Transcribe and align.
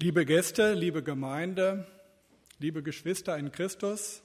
Liebe 0.00 0.24
Gäste, 0.24 0.74
liebe 0.74 1.02
Gemeinde, 1.02 1.84
liebe 2.60 2.84
Geschwister 2.84 3.36
in 3.36 3.50
Christus, 3.50 4.22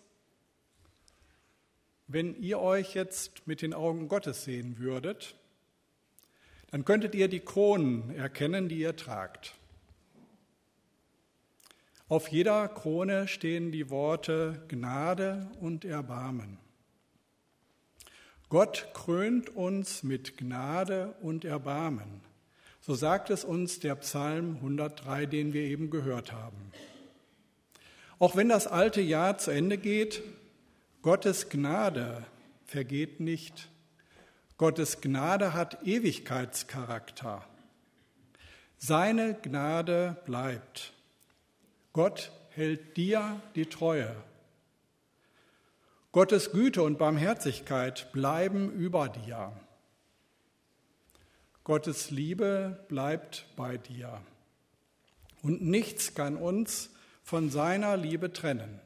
wenn 2.06 2.36
ihr 2.36 2.60
euch 2.60 2.94
jetzt 2.94 3.48
mit 3.48 3.64
den 3.64 3.74
Augen 3.74 4.08
Gottes 4.08 4.44
sehen 4.44 4.78
würdet, 4.78 5.36
dann 6.70 6.86
könntet 6.86 7.16
ihr 7.16 7.28
die 7.28 7.40
Kronen 7.40 8.16
erkennen, 8.16 8.70
die 8.70 8.78
ihr 8.78 8.96
tragt. 8.96 9.56
Auf 12.08 12.28
jeder 12.28 12.68
Krone 12.68 13.28
stehen 13.28 13.72
die 13.72 13.90
Worte 13.90 14.64
Gnade 14.68 15.50
und 15.60 15.86
Erbarmen. 15.86 16.60
Gott 18.48 18.92
krönt 18.94 19.50
uns 19.50 20.04
mit 20.04 20.38
Gnade 20.38 21.16
und 21.22 21.46
Erbarmen. 21.46 22.22
So 22.86 22.96
sagt 22.96 23.30
es 23.30 23.46
uns 23.46 23.80
der 23.80 23.96
Psalm 23.96 24.58
103, 24.58 25.26
den 25.26 25.54
wir 25.54 25.62
eben 25.62 25.90
gehört 25.90 26.34
haben. 26.34 26.74
Auch 28.20 28.36
wenn 28.36 28.50
das 28.50 28.68
alte 28.68 29.00
Jahr 29.00 29.38
zu 29.38 29.52
Ende 29.52 29.78
geht, 29.78 30.22
Gottes 31.02 31.48
Gnade 31.48 32.26
vergeht 32.66 33.22
nicht. 33.22 33.70
Gottes 34.58 35.00
Gnade 35.00 35.54
hat 35.54 35.88
Ewigkeitscharakter. 35.88 37.48
Seine 38.78 39.36
Gnade 39.36 40.18
bleibt. 40.26 40.92
Gott 41.94 42.34
hält 42.50 42.98
dir 42.98 43.42
die 43.56 43.68
Treue. 43.68 44.14
Gottes 46.12 46.52
Güte 46.52 46.84
und 46.84 46.98
Barmherzigkeit 46.98 48.12
bleiben 48.12 48.74
über 48.74 49.08
dir. 49.08 49.54
Gottes 51.64 52.12
Liebe 52.12 52.84
bleibt 52.90 53.46
bei 53.56 53.78
dir. 53.78 54.22
Und 55.42 55.62
nichts 55.62 56.14
kann 56.14 56.36
uns 56.36 56.90
von 57.24 57.50
seiner 57.50 57.96
Liebe 57.96 58.34
trennen. 58.34 58.82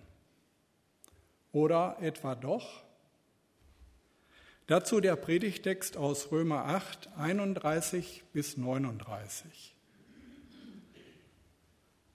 Oder 1.51 1.97
etwa 2.01 2.35
doch? 2.35 2.83
Dazu 4.67 4.99
der 4.99 5.15
Predigtext 5.15 5.97
aus 5.97 6.31
Römer 6.31 6.65
8, 6.65 7.09
31 7.17 8.23
bis 8.31 8.57
39. 8.57 9.75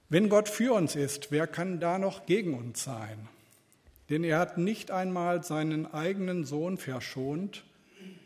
Wenn 0.08 0.28
Gott 0.28 0.48
für 0.48 0.74
uns 0.74 0.94
ist, 0.94 1.32
wer 1.32 1.48
kann 1.48 1.80
da 1.80 1.98
noch 1.98 2.26
gegen 2.26 2.54
uns 2.54 2.84
sein? 2.84 3.28
Denn 4.10 4.22
er 4.22 4.38
hat 4.38 4.58
nicht 4.58 4.92
einmal 4.92 5.42
seinen 5.42 5.92
eigenen 5.92 6.44
Sohn 6.44 6.78
verschont, 6.78 7.64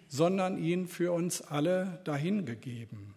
sondern 0.09 0.59
ihn 0.59 0.87
für 0.87 1.13
uns 1.13 1.43
alle 1.43 2.01
dahingegeben. 2.05 3.15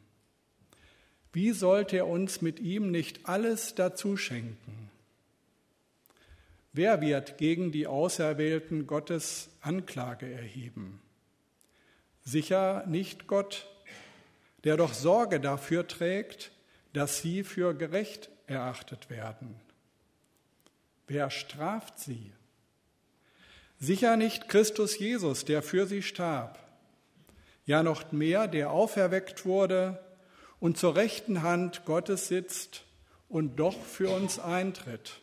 Wie 1.32 1.52
sollte 1.52 1.98
er 1.98 2.08
uns 2.08 2.42
mit 2.42 2.60
ihm 2.60 2.92
nicht 2.92 3.28
alles 3.28 3.76
dazu 3.76 4.18
schenken? 4.18 4.90
Wer 6.74 7.02
wird 7.02 7.38
gegen 7.38 7.72
die 7.72 7.88
Auserwählten 7.88 8.88
Gottes 8.88 9.50
Anklage 9.62 10.32
erheben? 10.32 11.02
Sicher 12.24 12.86
nicht 12.88 13.28
Gott, 13.28 13.68
der 14.64 14.78
doch 14.78 14.94
Sorge 14.94 15.40
dafür 15.40 15.88
trägt, 15.88 16.52
dass 16.94 17.22
sie 17.22 17.44
für 17.44 17.74
gerecht 17.74 18.30
erachtet 18.48 19.10
werden. 19.10 19.56
Wer 21.08 21.30
straft 21.30 22.00
sie? 22.00 22.32
Sicher 23.80 24.18
nicht 24.18 24.50
Christus 24.50 24.98
Jesus, 25.00 25.46
der 25.46 25.62
für 25.62 25.88
sie 25.88 26.02
starb 26.02 26.69
ja 27.70 27.84
noch 27.84 28.12
mehr, 28.12 28.48
der 28.48 28.72
auferweckt 28.72 29.46
wurde 29.46 30.04
und 30.60 30.80
zur 30.80 30.96
rechten 30.96 31.44
Hand 31.44 31.86
Gottes 31.86 32.28
sitzt 32.28 32.84
und 33.28 33.58
doch 33.58 33.80
für 33.80 34.10
uns 34.10 34.40
eintritt. 34.40 35.22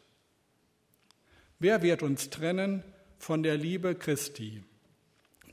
Wer 1.58 1.82
wird 1.82 2.04
uns 2.04 2.30
trennen 2.30 2.84
von 3.18 3.42
der 3.42 3.56
Liebe 3.56 3.96
Christi? 3.96 4.62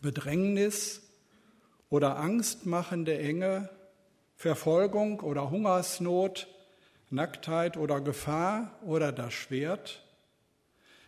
Bedrängnis 0.03 1.01
oder 1.89 2.17
angstmachende 2.17 3.17
Enge, 3.17 3.69
Verfolgung 4.35 5.21
oder 5.21 5.49
Hungersnot, 5.49 6.47
Nacktheit 7.09 7.75
oder 7.75 8.01
Gefahr 8.01 8.77
oder 8.83 9.11
das 9.11 9.33
Schwert? 9.33 10.05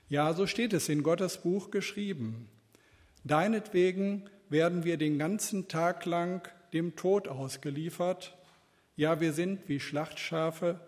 Ja, 0.10 0.34
so 0.34 0.48
steht 0.48 0.74
es 0.74 0.90
in 0.90 1.04
Gottes 1.04 1.38
Buch 1.38 1.70
geschrieben. 1.70 2.50
Deinetwegen 3.24 4.28
werden 4.56 4.86
wir 4.86 4.96
den 4.96 5.20
ganzen 5.20 5.68
Tag 5.68 6.06
lang 6.06 6.48
dem 6.72 6.96
Tod 6.96 7.28
ausgeliefert. 7.28 8.38
Ja, 8.96 9.20
wir 9.20 9.34
sind 9.34 9.68
wie 9.68 9.82
Schlachtschafe 9.82 10.80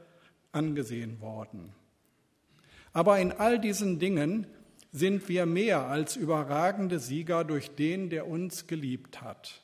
angesehen 0.53 1.19
worden. 1.19 1.73
Aber 2.93 3.19
in 3.19 3.33
all 3.33 3.59
diesen 3.59 3.99
Dingen 3.99 4.47
sind 4.93 5.27
wir 5.27 5.45
mehr 5.45 5.87
als 5.87 6.15
überragende 6.15 6.97
Sieger 6.97 7.43
durch 7.43 7.75
den, 7.75 8.09
der 8.09 8.29
uns 8.29 8.67
geliebt 8.67 9.21
hat. 9.21 9.61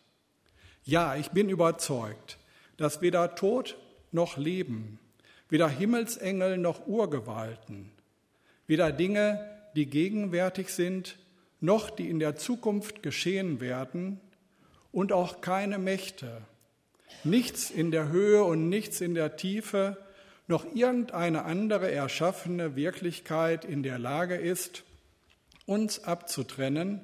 Ja, 0.84 1.16
ich 1.16 1.30
bin 1.30 1.48
überzeugt, 1.48 2.40
dass 2.76 3.00
weder 3.00 3.36
Tod 3.36 3.78
noch 4.12 4.36
Leben, 4.36 5.00
weder 5.48 5.70
Himmelsengel 5.70 6.58
noch 6.58 6.88
Urgewalten, 6.88 7.90
weder 8.68 8.92
Dinge, 8.92 9.50
die 9.78 9.86
gegenwärtig 9.86 10.74
sind, 10.74 11.16
noch 11.64 11.90
die 11.90 12.10
in 12.10 12.20
der 12.20 12.36
Zukunft 12.36 13.04
geschehen 13.04 13.62
werden 13.62 14.20
und 14.92 15.14
auch 15.14 15.40
keine 15.40 15.80
Mächte, 15.80 16.42
nichts 17.24 17.72
in 17.72 17.90
der 17.90 18.10
Höhe 18.10 18.44
und 18.44 18.68
nichts 18.68 19.00
in 19.00 19.16
der 19.16 19.38
Tiefe, 19.38 19.98
noch 20.48 20.66
irgendeine 20.76 21.46
andere 21.46 21.90
erschaffene 21.90 22.76
Wirklichkeit 22.76 23.64
in 23.64 23.82
der 23.82 23.98
Lage 23.98 24.36
ist, 24.36 24.84
uns 25.66 26.04
abzutrennen 26.04 27.00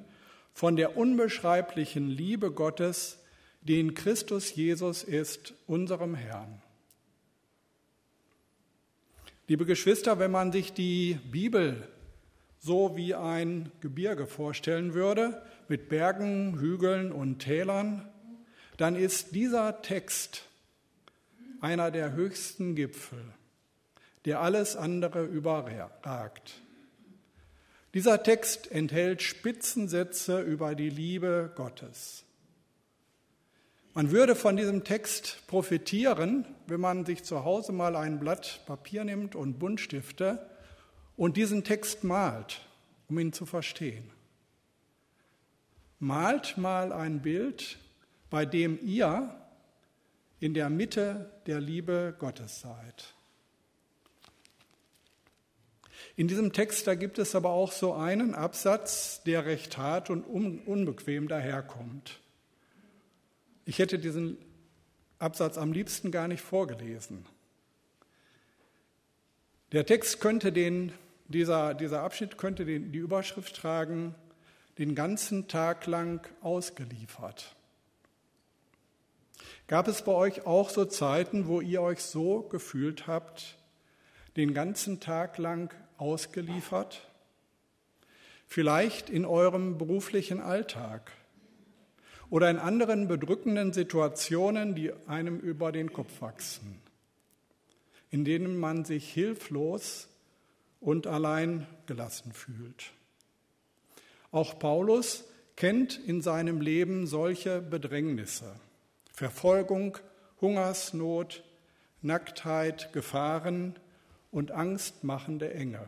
von 0.52 0.76
der 0.76 0.94
unbeschreiblichen 0.94 2.10
Liebe 2.10 2.50
Gottes, 2.50 3.18
die 3.62 3.80
in 3.80 3.94
Christus 3.94 4.54
Jesus 4.54 5.02
ist, 5.04 5.54
unserem 5.66 6.14
Herrn. 6.14 6.60
Liebe 9.48 9.64
Geschwister, 9.64 10.18
wenn 10.18 10.30
man 10.30 10.52
sich 10.52 10.74
die 10.74 11.18
Bibel 11.30 11.88
so 12.60 12.94
wie 12.94 13.14
ein 13.14 13.72
Gebirge 13.80 14.26
vorstellen 14.26 14.92
würde, 14.92 15.42
mit 15.68 15.88
Bergen, 15.88 16.58
Hügeln 16.60 17.10
und 17.10 17.38
Tälern, 17.38 18.06
dann 18.76 18.96
ist 18.96 19.34
dieser 19.34 19.82
Text 19.82 20.44
einer 21.60 21.90
der 21.90 22.12
höchsten 22.12 22.74
Gipfel, 22.74 23.22
der 24.26 24.40
alles 24.40 24.76
andere 24.76 25.24
überragt. 25.24 26.60
Dieser 27.94 28.22
Text 28.22 28.70
enthält 28.70 29.22
Spitzensätze 29.22 30.40
über 30.42 30.74
die 30.74 30.90
Liebe 30.90 31.50
Gottes. 31.56 32.24
Man 33.94 34.12
würde 34.12 34.36
von 34.36 34.56
diesem 34.56 34.84
Text 34.84 35.42
profitieren, 35.48 36.46
wenn 36.66 36.80
man 36.80 37.04
sich 37.04 37.24
zu 37.24 37.44
Hause 37.44 37.72
mal 37.72 37.96
ein 37.96 38.20
Blatt 38.20 38.60
Papier 38.66 39.04
nimmt 39.04 39.34
und 39.34 39.58
Buntstifte 39.58 40.49
und 41.20 41.36
diesen 41.36 41.64
Text 41.64 42.02
malt, 42.02 42.62
um 43.10 43.18
ihn 43.18 43.34
zu 43.34 43.44
verstehen. 43.44 44.10
Malt 45.98 46.56
mal 46.56 46.94
ein 46.94 47.20
Bild, 47.20 47.76
bei 48.30 48.46
dem 48.46 48.78
ihr 48.82 49.38
in 50.38 50.54
der 50.54 50.70
Mitte 50.70 51.30
der 51.44 51.60
Liebe 51.60 52.16
Gottes 52.18 52.62
seid. 52.62 53.12
In 56.16 56.26
diesem 56.26 56.54
Text, 56.54 56.86
da 56.86 56.94
gibt 56.94 57.18
es 57.18 57.34
aber 57.34 57.50
auch 57.50 57.72
so 57.72 57.92
einen 57.92 58.34
Absatz, 58.34 59.22
der 59.24 59.44
recht 59.44 59.76
hart 59.76 60.08
und 60.08 60.22
unbequem 60.22 61.28
daherkommt. 61.28 62.18
Ich 63.66 63.78
hätte 63.78 63.98
diesen 63.98 64.38
Absatz 65.18 65.58
am 65.58 65.74
liebsten 65.74 66.12
gar 66.12 66.28
nicht 66.28 66.40
vorgelesen. 66.40 67.26
Der 69.72 69.84
Text 69.84 70.22
könnte 70.22 70.50
den 70.50 70.94
dieser, 71.30 71.74
dieser 71.74 72.02
Abschnitt 72.02 72.36
könnte 72.38 72.64
den, 72.64 72.92
die 72.92 72.98
Überschrift 72.98 73.56
tragen, 73.56 74.14
den 74.78 74.94
ganzen 74.94 75.48
Tag 75.48 75.86
lang 75.86 76.26
ausgeliefert. 76.42 77.54
Gab 79.68 79.86
es 79.86 80.02
bei 80.02 80.12
euch 80.12 80.46
auch 80.46 80.68
so 80.70 80.84
Zeiten, 80.84 81.46
wo 81.46 81.60
ihr 81.60 81.80
euch 81.80 82.00
so 82.00 82.42
gefühlt 82.42 83.06
habt, 83.06 83.56
den 84.36 84.52
ganzen 84.52 84.98
Tag 84.98 85.38
lang 85.38 85.72
ausgeliefert? 85.96 87.06
Vielleicht 88.48 89.08
in 89.08 89.24
eurem 89.24 89.78
beruflichen 89.78 90.40
Alltag 90.40 91.12
oder 92.30 92.50
in 92.50 92.58
anderen 92.58 93.06
bedrückenden 93.06 93.72
Situationen, 93.72 94.74
die 94.74 94.92
einem 95.06 95.38
über 95.38 95.70
den 95.70 95.92
Kopf 95.92 96.20
wachsen, 96.20 96.80
in 98.10 98.24
denen 98.24 98.58
man 98.58 98.84
sich 98.84 99.12
hilflos 99.12 100.08
und 100.80 101.06
allein 101.06 101.66
gelassen 101.86 102.32
fühlt. 102.32 102.92
Auch 104.32 104.58
Paulus 104.58 105.24
kennt 105.56 105.98
in 105.98 106.22
seinem 106.22 106.60
Leben 106.60 107.06
solche 107.06 107.60
Bedrängnisse, 107.60 108.54
Verfolgung, 109.12 109.98
Hungersnot, 110.40 111.44
Nacktheit, 112.00 112.92
Gefahren 112.92 113.78
und 114.30 114.52
angstmachende 114.52 115.52
Enge. 115.52 115.86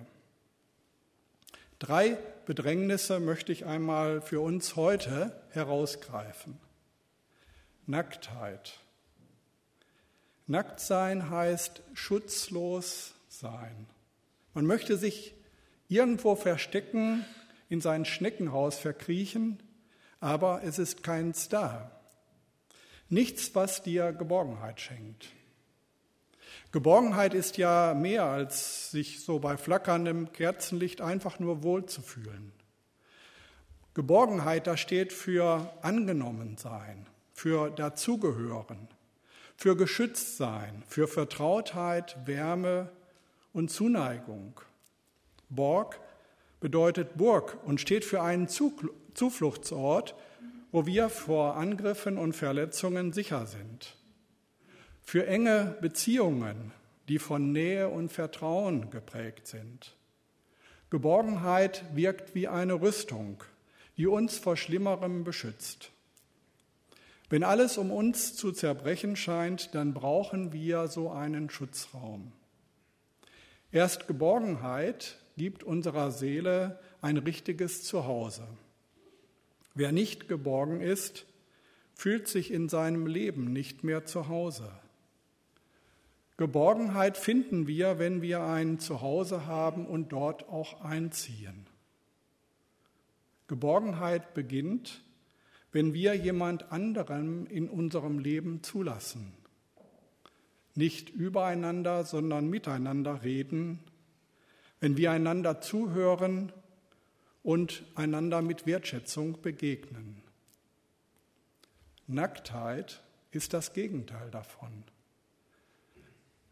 Drei 1.78 2.18
Bedrängnisse 2.46 3.18
möchte 3.18 3.50
ich 3.50 3.64
einmal 3.64 4.20
für 4.20 4.40
uns 4.40 4.76
heute 4.76 5.32
herausgreifen. 5.50 6.58
Nacktheit. 7.86 8.78
Nackt 10.46 10.80
sein 10.80 11.30
heißt 11.30 11.82
schutzlos 11.94 13.14
sein. 13.28 13.86
Man 14.54 14.66
möchte 14.66 14.96
sich 14.96 15.34
irgendwo 15.88 16.34
verstecken, 16.34 17.24
in 17.68 17.80
sein 17.80 18.04
Schneckenhaus 18.04 18.78
verkriechen, 18.78 19.62
aber 20.20 20.62
es 20.62 20.78
ist 20.78 21.02
keins 21.02 21.48
da. 21.48 21.90
Nichts, 23.08 23.54
was 23.54 23.82
dir 23.82 24.12
Geborgenheit 24.12 24.80
schenkt. 24.80 25.28
Geborgenheit 26.70 27.34
ist 27.34 27.58
ja 27.58 27.94
mehr 27.94 28.24
als 28.24 28.90
sich 28.90 29.24
so 29.24 29.38
bei 29.38 29.56
flackerndem 29.56 30.32
Kerzenlicht 30.32 31.00
einfach 31.00 31.38
nur 31.38 31.62
wohlzufühlen. 31.62 32.52
Geborgenheit, 33.94 34.66
da 34.66 34.78
steht 34.78 35.12
für 35.12 35.70
angenommen 35.82 36.56
sein, 36.56 37.06
für 37.34 37.70
dazugehören, 37.70 38.88
für 39.56 39.76
geschützt 39.76 40.38
sein, 40.38 40.82
für 40.86 41.08
Vertrautheit, 41.08 42.16
Wärme 42.26 42.90
und 43.52 43.70
Zuneigung. 43.70 44.60
Borg 45.48 46.00
bedeutet 46.60 47.16
Burg 47.16 47.58
und 47.64 47.80
steht 47.80 48.04
für 48.04 48.22
einen 48.22 48.48
Zufluchtsort, 48.48 50.14
wo 50.70 50.86
wir 50.86 51.08
vor 51.08 51.56
Angriffen 51.56 52.18
und 52.18 52.34
Verletzungen 52.34 53.12
sicher 53.12 53.46
sind 53.46 53.96
für 55.02 55.26
enge 55.26 55.76
Beziehungen, 55.80 56.72
die 57.08 57.18
von 57.18 57.52
Nähe 57.52 57.88
und 57.88 58.10
Vertrauen 58.10 58.90
geprägt 58.90 59.46
sind. 59.46 59.94
Geborgenheit 60.90 61.84
wirkt 61.94 62.34
wie 62.34 62.48
eine 62.48 62.80
Rüstung, 62.80 63.42
die 63.96 64.06
uns 64.06 64.38
vor 64.38 64.56
Schlimmerem 64.56 65.24
beschützt. 65.24 65.90
Wenn 67.28 67.44
alles 67.44 67.78
um 67.78 67.90
uns 67.90 68.34
zu 68.34 68.52
zerbrechen 68.52 69.16
scheint, 69.16 69.74
dann 69.74 69.94
brauchen 69.94 70.52
wir 70.52 70.88
so 70.88 71.10
einen 71.10 71.50
Schutzraum. 71.50 72.32
Erst 73.72 74.06
Geborgenheit 74.06 75.16
gibt 75.38 75.64
unserer 75.64 76.10
Seele 76.10 76.78
ein 77.00 77.16
richtiges 77.16 77.82
Zuhause. 77.82 78.46
Wer 79.74 79.92
nicht 79.92 80.28
geborgen 80.28 80.82
ist, 80.82 81.24
fühlt 81.94 82.28
sich 82.28 82.50
in 82.50 82.68
seinem 82.68 83.06
Leben 83.06 83.50
nicht 83.52 83.82
mehr 83.82 84.04
zu 84.04 84.28
Hause. 84.28 84.70
Geborgenheit 86.36 87.16
finden 87.16 87.66
wir, 87.66 87.98
wenn 87.98 88.20
wir 88.20 88.42
ein 88.42 88.78
Zuhause 88.78 89.46
haben 89.46 89.86
und 89.86 90.12
dort 90.12 90.48
auch 90.48 90.82
einziehen. 90.82 91.66
Geborgenheit 93.48 94.34
beginnt, 94.34 95.02
wenn 95.72 95.94
wir 95.94 96.14
jemand 96.14 96.72
anderem 96.72 97.46
in 97.46 97.70
unserem 97.70 98.18
Leben 98.18 98.62
zulassen. 98.62 99.32
Nicht 100.74 101.10
übereinander, 101.10 102.04
sondern 102.04 102.48
miteinander 102.48 103.22
reden, 103.22 103.80
wenn 104.80 104.96
wir 104.96 105.10
einander 105.12 105.60
zuhören 105.60 106.52
und 107.42 107.84
einander 107.94 108.42
mit 108.42 108.66
Wertschätzung 108.66 109.40
begegnen. 109.42 110.22
Nacktheit 112.06 113.02
ist 113.30 113.52
das 113.52 113.72
Gegenteil 113.72 114.30
davon. 114.30 114.84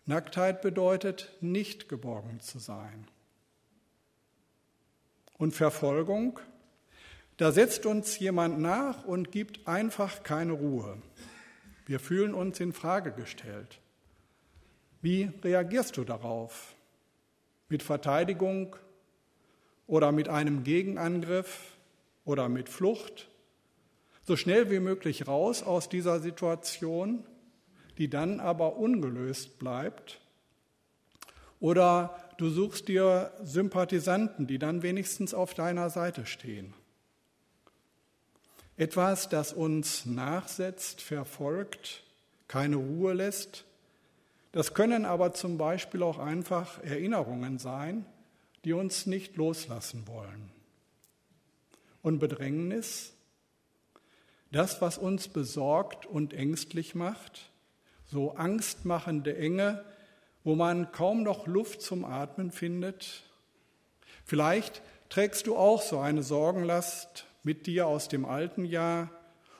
Nacktheit 0.06 0.62
bedeutet, 0.62 1.32
nicht 1.40 1.88
geborgen 1.88 2.40
zu 2.40 2.58
sein. 2.58 3.06
Und 5.38 5.54
Verfolgung, 5.54 6.40
da 7.36 7.52
setzt 7.52 7.86
uns 7.86 8.18
jemand 8.18 8.58
nach 8.58 9.04
und 9.04 9.32
gibt 9.32 9.66
einfach 9.66 10.22
keine 10.22 10.52
Ruhe. 10.52 11.00
Wir 11.86 12.00
fühlen 12.00 12.34
uns 12.34 12.60
in 12.60 12.72
Frage 12.72 13.12
gestellt. 13.12 13.80
Wie 15.00 15.30
reagierst 15.42 15.96
du 15.96 16.04
darauf? 16.04 16.74
Mit 17.68 17.82
Verteidigung 17.82 18.76
oder 19.86 20.12
mit 20.12 20.28
einem 20.28 20.64
Gegenangriff 20.64 21.76
oder 22.24 22.48
mit 22.48 22.68
Flucht? 22.68 23.28
So 24.24 24.36
schnell 24.36 24.70
wie 24.70 24.80
möglich 24.80 25.26
raus 25.26 25.62
aus 25.62 25.88
dieser 25.88 26.20
Situation 26.20 27.24
die 28.00 28.08
dann 28.08 28.40
aber 28.40 28.76
ungelöst 28.76 29.58
bleibt. 29.58 30.22
Oder 31.60 32.18
du 32.38 32.48
suchst 32.48 32.88
dir 32.88 33.30
Sympathisanten, 33.42 34.46
die 34.46 34.58
dann 34.58 34.82
wenigstens 34.82 35.34
auf 35.34 35.52
deiner 35.52 35.90
Seite 35.90 36.24
stehen. 36.24 36.72
Etwas, 38.78 39.28
das 39.28 39.52
uns 39.52 40.06
nachsetzt, 40.06 41.02
verfolgt, 41.02 42.02
keine 42.48 42.76
Ruhe 42.76 43.12
lässt. 43.12 43.66
Das 44.52 44.74
können 44.74 45.04
aber 45.04 45.32
zum 45.32 45.58
Beispiel 45.58 46.02
auch 46.02 46.18
einfach 46.18 46.82
Erinnerungen 46.82 47.58
sein, 47.58 48.04
die 48.64 48.72
uns 48.72 49.06
nicht 49.06 49.36
loslassen 49.36 50.06
wollen. 50.08 50.50
Und 52.02 52.18
Bedrängnis, 52.18 53.14
das, 54.50 54.80
was 54.80 54.98
uns 54.98 55.28
besorgt 55.28 56.06
und 56.06 56.34
ängstlich 56.34 56.94
macht, 56.94 57.50
so 58.06 58.32
angstmachende 58.32 59.36
Enge, 59.36 59.84
wo 60.42 60.56
man 60.56 60.90
kaum 60.90 61.22
noch 61.22 61.46
Luft 61.46 61.82
zum 61.82 62.04
Atmen 62.04 62.50
findet. 62.50 63.22
Vielleicht 64.24 64.82
trägst 65.08 65.46
du 65.46 65.56
auch 65.56 65.82
so 65.82 66.00
eine 66.00 66.22
Sorgenlast 66.22 67.26
mit 67.42 67.66
dir 67.66 67.86
aus 67.86 68.08
dem 68.08 68.24
alten 68.24 68.64
Jahr 68.64 69.10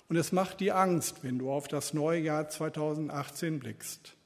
und 0.08 0.16
es 0.16 0.32
macht 0.32 0.58
dir 0.58 0.76
Angst, 0.76 1.22
wenn 1.22 1.38
du 1.38 1.52
auf 1.52 1.68
das 1.68 1.94
neue 1.94 2.20
Jahr 2.20 2.48
2018 2.48 3.60
blickst. 3.60 4.16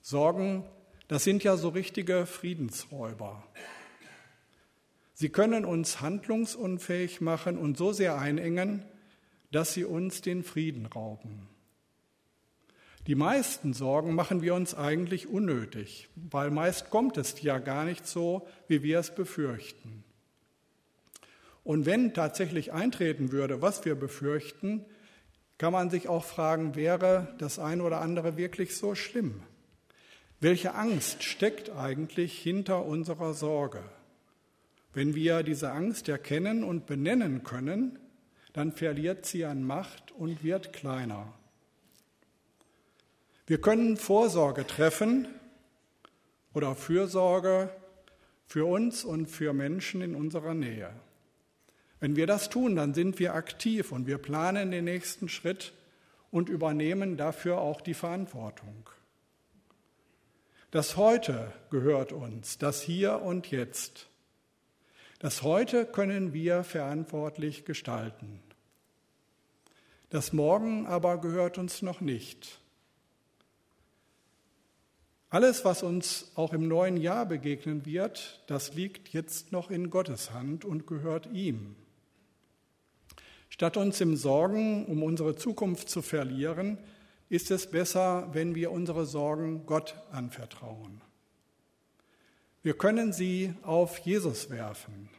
Sorgen, 0.00 0.64
das 1.08 1.24
sind 1.24 1.44
ja 1.44 1.56
so 1.56 1.70
richtige 1.70 2.26
Friedensräuber. 2.26 3.42
Sie 5.14 5.30
können 5.30 5.64
uns 5.64 6.00
handlungsunfähig 6.00 7.20
machen 7.20 7.58
und 7.58 7.76
so 7.76 7.92
sehr 7.92 8.18
einengen, 8.18 8.84
dass 9.50 9.74
sie 9.74 9.84
uns 9.84 10.20
den 10.20 10.44
Frieden 10.44 10.86
rauben. 10.86 11.48
Die 13.06 13.14
meisten 13.14 13.72
Sorgen 13.72 14.14
machen 14.14 14.42
wir 14.42 14.54
uns 14.54 14.74
eigentlich 14.74 15.26
unnötig, 15.26 16.08
weil 16.14 16.50
meist 16.50 16.90
kommt 16.90 17.16
es 17.16 17.40
ja 17.40 17.58
gar 17.58 17.84
nicht 17.84 18.06
so, 18.06 18.46
wie 18.68 18.82
wir 18.82 18.98
es 18.98 19.14
befürchten. 19.14 20.04
Und 21.64 21.86
wenn 21.86 22.12
tatsächlich 22.12 22.72
eintreten 22.72 23.32
würde, 23.32 23.62
was 23.62 23.84
wir 23.84 23.94
befürchten, 23.94 24.84
kann 25.56 25.72
man 25.72 25.90
sich 25.90 26.08
auch 26.08 26.24
fragen, 26.24 26.76
wäre 26.76 27.34
das 27.38 27.58
eine 27.58 27.82
oder 27.82 28.00
andere 28.02 28.36
wirklich 28.36 28.76
so 28.76 28.94
schlimm? 28.94 29.42
Welche 30.40 30.74
Angst 30.74 31.24
steckt 31.24 31.70
eigentlich 31.70 32.38
hinter 32.38 32.84
unserer 32.84 33.34
Sorge? 33.34 33.82
Wenn 34.94 35.16
wir 35.16 35.42
diese 35.42 35.72
Angst 35.72 36.08
erkennen 36.08 36.62
und 36.62 36.86
benennen 36.86 37.42
können, 37.42 37.98
dann 38.52 38.72
verliert 38.72 39.26
sie 39.26 39.44
an 39.44 39.64
Macht 39.64 40.12
und 40.12 40.44
wird 40.44 40.72
kleiner. 40.72 41.32
Wir 43.48 43.60
können 43.60 43.96
Vorsorge 43.96 44.64
treffen 44.64 45.26
oder 46.54 46.76
Fürsorge 46.76 47.70
für 48.46 48.64
uns 48.64 49.04
und 49.04 49.26
für 49.26 49.52
Menschen 49.52 50.02
in 50.02 50.14
unserer 50.14 50.54
Nähe. 50.54 50.90
Wenn 51.98 52.14
wir 52.14 52.28
das 52.28 52.48
tun, 52.48 52.76
dann 52.76 52.94
sind 52.94 53.18
wir 53.18 53.34
aktiv 53.34 53.90
und 53.90 54.06
wir 54.06 54.18
planen 54.18 54.70
den 54.70 54.84
nächsten 54.84 55.28
Schritt 55.28 55.72
und 56.30 56.48
übernehmen 56.48 57.16
dafür 57.16 57.58
auch 57.58 57.80
die 57.80 57.94
Verantwortung. 57.94 58.88
Das 60.70 60.98
Heute 60.98 61.50
gehört 61.70 62.12
uns, 62.12 62.58
das 62.58 62.82
Hier 62.82 63.22
und 63.22 63.50
Jetzt. 63.50 64.06
Das 65.18 65.42
Heute 65.42 65.86
können 65.86 66.34
wir 66.34 66.62
verantwortlich 66.62 67.64
gestalten. 67.64 68.42
Das 70.10 70.34
Morgen 70.34 70.86
aber 70.86 71.22
gehört 71.22 71.56
uns 71.56 71.80
noch 71.80 72.02
nicht. 72.02 72.60
Alles, 75.30 75.64
was 75.64 75.82
uns 75.82 76.32
auch 76.34 76.52
im 76.52 76.68
neuen 76.68 76.98
Jahr 76.98 77.24
begegnen 77.24 77.86
wird, 77.86 78.42
das 78.46 78.74
liegt 78.74 79.08
jetzt 79.14 79.52
noch 79.52 79.70
in 79.70 79.88
Gottes 79.88 80.32
Hand 80.32 80.66
und 80.66 80.86
gehört 80.86 81.28
ihm. 81.32 81.76
Statt 83.48 83.78
uns 83.78 84.02
im 84.02 84.16
Sorgen 84.16 84.84
um 84.84 85.02
unsere 85.02 85.34
Zukunft 85.34 85.88
zu 85.88 86.02
verlieren, 86.02 86.76
ist 87.28 87.50
es 87.50 87.70
besser, 87.70 88.28
wenn 88.32 88.54
wir 88.54 88.70
unsere 88.70 89.06
Sorgen 89.06 89.66
Gott 89.66 89.96
anvertrauen. 90.10 91.00
Wir 92.62 92.76
können 92.76 93.12
sie 93.12 93.54
auf 93.62 93.98
Jesus 93.98 94.50
werfen. 94.50 95.10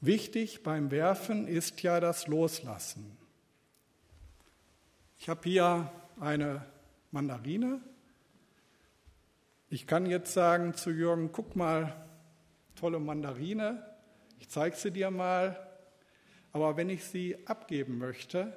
Wichtig 0.00 0.62
beim 0.62 0.90
Werfen 0.90 1.48
ist 1.48 1.82
ja 1.82 2.00
das 2.00 2.26
Loslassen. 2.26 3.16
Ich 5.18 5.28
habe 5.28 5.40
hier 5.42 5.90
eine 6.20 6.64
Mandarine. 7.10 7.80
Ich 9.70 9.86
kann 9.86 10.06
jetzt 10.06 10.32
sagen 10.32 10.74
zu 10.74 10.90
Jürgen, 10.90 11.30
guck 11.32 11.56
mal, 11.56 12.06
tolle 12.74 13.00
Mandarine, 13.00 13.84
ich 14.38 14.48
zeige 14.48 14.76
sie 14.76 14.90
dir 14.90 15.10
mal, 15.10 15.68
aber 16.52 16.76
wenn 16.76 16.88
ich 16.88 17.04
sie 17.04 17.36
abgeben 17.46 17.98
möchte, 17.98 18.56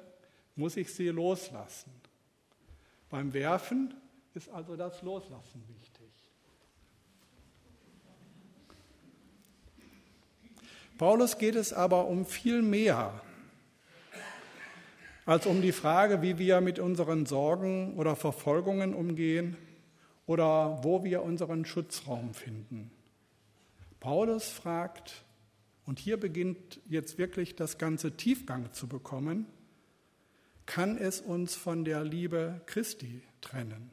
muss 0.56 0.76
ich 0.76 0.92
sie 0.92 1.08
loslassen. 1.08 1.92
Beim 3.08 3.32
Werfen 3.32 3.94
ist 4.34 4.48
also 4.48 4.76
das 4.76 5.02
Loslassen 5.02 5.62
wichtig. 5.68 6.10
Paulus 10.98 11.38
geht 11.38 11.56
es 11.56 11.72
aber 11.72 12.06
um 12.06 12.24
viel 12.24 12.62
mehr 12.62 13.20
als 15.24 15.46
um 15.46 15.62
die 15.62 15.72
Frage, 15.72 16.22
wie 16.22 16.38
wir 16.38 16.60
mit 16.60 16.78
unseren 16.78 17.26
Sorgen 17.26 17.96
oder 17.96 18.16
Verfolgungen 18.16 18.94
umgehen 18.94 19.56
oder 20.26 20.82
wo 20.82 21.04
wir 21.04 21.22
unseren 21.22 21.64
Schutzraum 21.64 22.34
finden. 22.34 22.90
Paulus 24.00 24.48
fragt, 24.48 25.24
und 25.84 25.98
hier 25.98 26.18
beginnt 26.18 26.80
jetzt 26.88 27.18
wirklich 27.18 27.56
das 27.56 27.78
ganze 27.78 28.16
Tiefgang 28.16 28.72
zu 28.72 28.86
bekommen, 28.86 29.46
kann 30.66 30.98
es 30.98 31.20
uns 31.20 31.54
von 31.54 31.84
der 31.84 32.04
Liebe 32.04 32.60
Christi 32.66 33.22
trennen? 33.40 33.90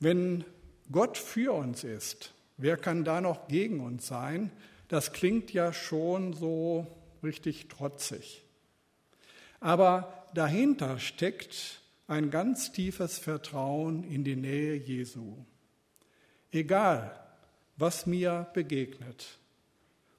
Wenn 0.00 0.44
Gott 0.90 1.16
für 1.16 1.52
uns 1.52 1.84
ist, 1.84 2.34
wer 2.56 2.76
kann 2.76 3.04
da 3.04 3.20
noch 3.20 3.48
gegen 3.48 3.80
uns 3.80 4.06
sein? 4.06 4.50
Das 4.88 5.12
klingt 5.12 5.52
ja 5.52 5.72
schon 5.72 6.32
so 6.32 6.86
richtig 7.22 7.68
trotzig. 7.68 8.44
Aber 9.60 10.26
dahinter 10.34 10.98
steckt 10.98 11.80
ein 12.08 12.30
ganz 12.30 12.72
tiefes 12.72 13.18
Vertrauen 13.18 14.04
in 14.04 14.24
die 14.24 14.36
Nähe 14.36 14.74
Jesu. 14.74 15.36
Egal, 16.50 17.18
was 17.76 18.06
mir 18.06 18.48
begegnet, 18.52 19.38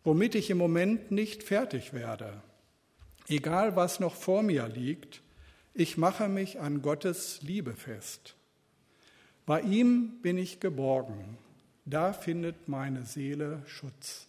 womit 0.04 0.36
ich 0.36 0.50
im 0.50 0.58
Moment 0.58 1.12
nicht 1.12 1.44
fertig 1.44 1.94
werde, 1.94 2.42
egal 3.28 3.76
was 3.76 4.00
noch 4.00 4.16
vor 4.16 4.44
mir 4.44 4.68
liegt, 4.68 5.22
ich 5.74 5.98
mache 5.98 6.28
mich 6.28 6.60
an 6.60 6.82
Gottes 6.82 7.42
Liebe 7.42 7.74
fest. 7.74 8.36
Bei 9.46 9.62
ihm 9.62 10.22
bin 10.22 10.38
ich 10.38 10.60
geborgen, 10.60 11.38
da 11.86 12.14
findet 12.14 12.68
meine 12.68 13.06
Seele 13.06 13.64
Schutz. 13.66 14.28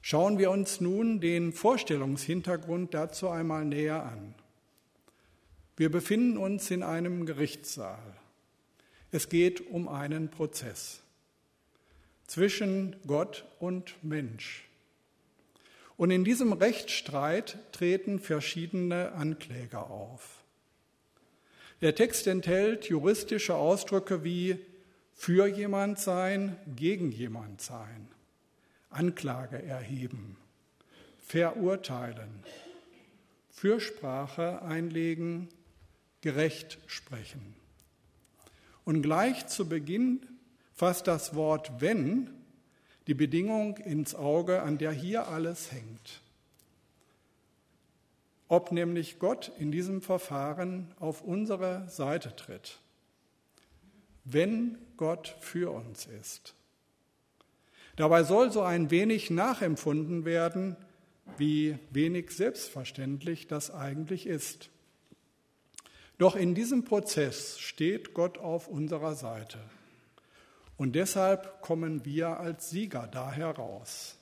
Schauen 0.00 0.38
wir 0.38 0.50
uns 0.50 0.80
nun 0.80 1.20
den 1.20 1.52
Vorstellungshintergrund 1.52 2.94
dazu 2.94 3.28
einmal 3.28 3.64
näher 3.64 4.04
an. 4.04 4.34
Wir 5.76 5.90
befinden 5.90 6.38
uns 6.38 6.70
in 6.70 6.82
einem 6.82 7.26
Gerichtssaal. 7.26 8.16
Es 9.10 9.28
geht 9.28 9.60
um 9.68 9.88
einen 9.88 10.30
Prozess 10.30 11.02
zwischen 12.26 12.96
Gott 13.06 13.44
und 13.58 13.96
Mensch. 14.02 14.67
Und 15.98 16.12
in 16.12 16.22
diesem 16.22 16.52
Rechtsstreit 16.52 17.58
treten 17.72 18.20
verschiedene 18.20 19.12
Ankläger 19.12 19.90
auf. 19.90 20.44
Der 21.80 21.96
Text 21.96 22.28
enthält 22.28 22.84
juristische 22.86 23.56
Ausdrücke 23.56 24.22
wie 24.22 24.64
für 25.12 25.48
jemand 25.48 25.98
sein, 25.98 26.56
gegen 26.76 27.10
jemand 27.10 27.60
sein. 27.60 28.08
Anklage 28.90 29.60
erheben, 29.60 30.36
verurteilen, 31.18 32.44
Fürsprache 33.50 34.62
einlegen, 34.62 35.48
gerecht 36.20 36.78
sprechen. 36.86 37.56
Und 38.84 39.02
gleich 39.02 39.48
zu 39.48 39.68
Beginn 39.68 40.24
fasst 40.74 41.08
das 41.08 41.34
Wort 41.34 41.72
wenn 41.80 42.37
die 43.08 43.14
Bedingung 43.14 43.78
ins 43.78 44.14
Auge, 44.14 44.62
an 44.62 44.76
der 44.76 44.92
hier 44.92 45.28
alles 45.28 45.72
hängt. 45.72 46.20
Ob 48.48 48.70
nämlich 48.70 49.18
Gott 49.18 49.50
in 49.58 49.72
diesem 49.72 50.02
Verfahren 50.02 50.92
auf 51.00 51.22
unsere 51.22 51.88
Seite 51.88 52.36
tritt, 52.36 52.78
wenn 54.24 54.76
Gott 54.98 55.36
für 55.40 55.72
uns 55.72 56.06
ist. 56.06 56.54
Dabei 57.96 58.24
soll 58.24 58.52
so 58.52 58.60
ein 58.62 58.90
wenig 58.90 59.30
nachempfunden 59.30 60.24
werden, 60.26 60.76
wie 61.38 61.78
wenig 61.90 62.30
selbstverständlich 62.30 63.48
das 63.48 63.70
eigentlich 63.70 64.26
ist. 64.26 64.68
Doch 66.18 66.36
in 66.36 66.54
diesem 66.54 66.84
Prozess 66.84 67.58
steht 67.58 68.12
Gott 68.12 68.38
auf 68.38 68.68
unserer 68.68 69.14
Seite. 69.14 69.58
Und 70.78 70.94
deshalb 70.94 71.60
kommen 71.60 72.06
wir 72.06 72.40
als 72.40 72.70
Sieger 72.70 73.06
da 73.06 73.30
heraus. 73.30 74.16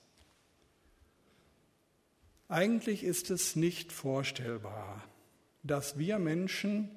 Eigentlich 2.48 3.04
ist 3.04 3.30
es 3.30 3.54
nicht 3.54 3.92
vorstellbar, 3.92 5.04
dass 5.62 5.98
wir 5.98 6.18
Menschen 6.18 6.90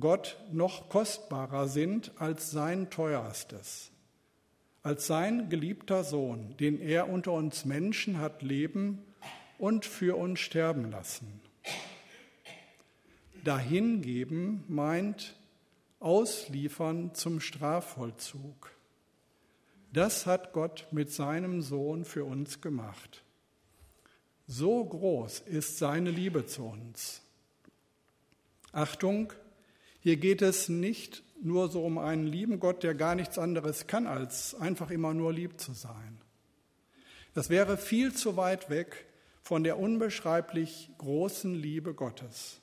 Gott 0.00 0.36
noch 0.50 0.88
kostbarer 0.88 1.68
sind 1.68 2.10
als 2.18 2.50
sein 2.50 2.90
teuerstes 2.90 3.92
als 4.84 5.06
sein 5.06 5.48
geliebter 5.48 6.04
Sohn, 6.04 6.56
den 6.58 6.78
er 6.78 7.08
unter 7.08 7.32
uns 7.32 7.64
Menschen 7.64 8.18
hat 8.18 8.42
leben 8.42 9.02
und 9.58 9.86
für 9.86 10.16
uns 10.16 10.40
sterben 10.40 10.90
lassen. 10.90 11.40
Dahingeben 13.42 14.62
meint 14.68 15.36
ausliefern 16.00 17.14
zum 17.14 17.40
Strafvollzug. 17.40 18.70
Das 19.94 20.26
hat 20.26 20.52
Gott 20.52 20.88
mit 20.90 21.12
seinem 21.12 21.62
Sohn 21.62 22.04
für 22.04 22.24
uns 22.24 22.60
gemacht. 22.60 23.22
So 24.48 24.84
groß 24.84 25.38
ist 25.38 25.78
seine 25.78 26.10
Liebe 26.10 26.46
zu 26.46 26.64
uns. 26.64 27.22
Achtung, 28.72 29.32
hier 30.00 30.16
geht 30.16 30.42
es 30.42 30.68
nicht 30.68 31.22
nur 31.40 31.68
so 31.68 31.84
um 31.84 31.98
einen 31.98 32.26
lieben 32.26 32.58
Gott, 32.58 32.82
der 32.82 32.96
gar 32.96 33.14
nichts 33.14 33.38
anderes 33.38 33.86
kann, 33.86 34.08
als 34.08 34.56
einfach 34.56 34.90
immer 34.90 35.14
nur 35.14 35.32
lieb 35.32 35.60
zu 35.60 35.74
sein. 35.74 36.20
Das 37.32 37.48
wäre 37.48 37.76
viel 37.76 38.12
zu 38.12 38.36
weit 38.36 38.70
weg 38.70 39.06
von 39.42 39.62
der 39.62 39.78
unbeschreiblich 39.78 40.90
großen 40.98 41.54
Liebe 41.54 41.94
Gottes. 41.94 42.60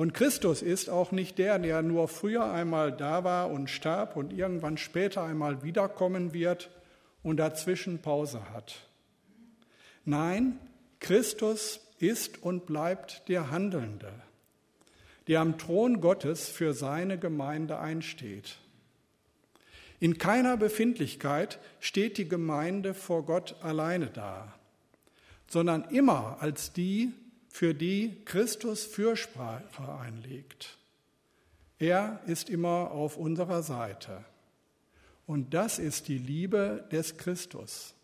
Und 0.00 0.14
Christus 0.14 0.62
ist 0.62 0.88
auch 0.88 1.12
nicht 1.12 1.36
der, 1.36 1.58
der 1.58 1.82
nur 1.82 2.08
früher 2.08 2.50
einmal 2.50 2.90
da 2.90 3.22
war 3.22 3.50
und 3.50 3.68
starb 3.68 4.16
und 4.16 4.32
irgendwann 4.32 4.78
später 4.78 5.22
einmal 5.22 5.62
wiederkommen 5.62 6.32
wird 6.32 6.70
und 7.22 7.36
dazwischen 7.36 8.00
Pause 8.00 8.40
hat. 8.54 8.86
Nein, 10.06 10.58
Christus 11.00 11.80
ist 11.98 12.42
und 12.42 12.64
bleibt 12.64 13.28
der 13.28 13.50
Handelnde 13.50 14.10
der 15.26 15.40
am 15.42 15.58
Thron 15.58 16.00
Gottes 16.00 16.48
für 16.48 16.72
seine 16.72 17.16
Gemeinde 17.18 17.78
einsteht. 17.78 18.56
In 20.00 20.18
keiner 20.18 20.56
Befindlichkeit 20.56 21.60
steht 21.78 22.18
die 22.18 22.28
Gemeinde 22.28 22.94
vor 22.94 23.24
Gott 23.26 23.54
alleine 23.62 24.06
da, 24.06 24.52
sondern 25.46 25.84
immer 25.84 26.38
als 26.40 26.72
die, 26.72 27.12
für 27.50 27.74
die 27.74 28.22
Christus 28.24 28.84
Fürsprache 28.84 29.92
einlegt. 30.00 30.78
Er 31.78 32.20
ist 32.26 32.48
immer 32.48 32.92
auf 32.92 33.16
unserer 33.16 33.62
Seite. 33.62 34.24
Und 35.26 35.52
das 35.52 35.78
ist 35.78 36.08
die 36.08 36.18
Liebe 36.18 36.88
des 36.90 37.18
Christus. 37.18 37.94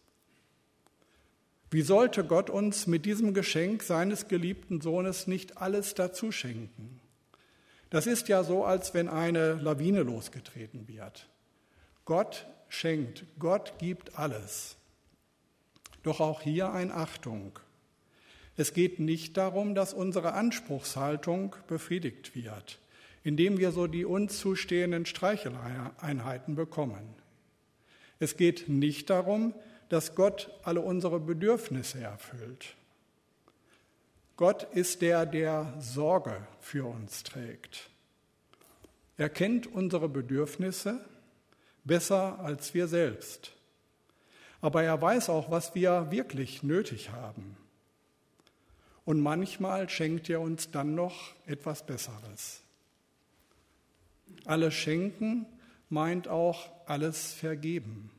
Wie 1.70 1.82
sollte 1.82 2.24
Gott 2.24 2.50
uns 2.50 2.86
mit 2.86 3.06
diesem 3.06 3.34
Geschenk 3.34 3.82
seines 3.82 4.28
geliebten 4.28 4.80
Sohnes 4.80 5.26
nicht 5.26 5.56
alles 5.58 5.94
dazu 5.94 6.32
schenken? 6.32 7.00
Das 7.90 8.06
ist 8.06 8.28
ja 8.28 8.44
so, 8.44 8.64
als 8.64 8.94
wenn 8.94 9.08
eine 9.08 9.54
Lawine 9.54 10.02
losgetreten 10.02 10.88
wird. 10.88 11.28
Gott 12.04 12.46
schenkt, 12.68 13.24
Gott 13.38 13.74
gibt 13.78 14.18
alles. 14.18 14.76
Doch 16.02 16.20
auch 16.20 16.40
hier 16.40 16.72
ein 16.72 16.92
Achtung. 16.92 17.58
Es 18.56 18.72
geht 18.72 19.00
nicht 19.00 19.36
darum, 19.36 19.74
dass 19.74 19.92
unsere 19.92 20.32
Anspruchshaltung 20.32 21.56
befriedigt 21.68 22.34
wird, 22.34 22.78
indem 23.22 23.58
wir 23.58 23.70
so 23.70 23.86
die 23.86 24.04
uns 24.04 24.38
zustehenden 24.38 25.04
Streicheleinheiten 25.04 26.54
bekommen. 26.54 27.14
Es 28.18 28.36
geht 28.36 28.68
nicht 28.68 29.10
darum, 29.10 29.54
dass 29.88 30.14
Gott 30.14 30.50
alle 30.62 30.80
unsere 30.80 31.20
Bedürfnisse 31.20 32.00
erfüllt. 32.00 32.76
Gott 34.36 34.64
ist 34.74 35.02
der, 35.02 35.26
der 35.26 35.74
Sorge 35.78 36.46
für 36.60 36.86
uns 36.86 37.22
trägt. 37.22 37.90
Er 39.18 39.28
kennt 39.28 39.66
unsere 39.66 40.08
Bedürfnisse 40.08 41.04
besser 41.84 42.38
als 42.40 42.74
wir 42.74 42.88
selbst. 42.88 43.52
Aber 44.60 44.82
er 44.82 45.00
weiß 45.00 45.28
auch, 45.30 45.50
was 45.50 45.74
wir 45.74 46.10
wirklich 46.10 46.62
nötig 46.62 47.10
haben. 47.12 47.56
Und 49.06 49.20
manchmal 49.20 49.88
schenkt 49.88 50.28
er 50.28 50.42
uns 50.42 50.70
dann 50.70 50.94
noch 50.94 51.34
etwas 51.46 51.86
Besseres. 51.86 52.62
Alles 54.44 54.74
schenken 54.74 55.46
meint 55.88 56.28
auch 56.28 56.68
alles 56.86 57.32
vergeben. 57.32 58.10